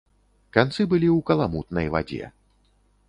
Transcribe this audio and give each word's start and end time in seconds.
Канцы 0.55 0.79
былі 0.91 1.07
ў 1.17 1.27
каламутнай 1.31 1.87
вадзе. 1.97 2.33